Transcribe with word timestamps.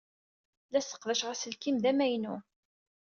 La 0.71 0.81
sseqdaceɣ 0.81 1.29
aselkim 1.33 1.77
d 1.83 1.85
amaynu. 1.91 2.35